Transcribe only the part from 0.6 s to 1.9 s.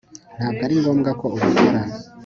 ari ngombwa ko ubikora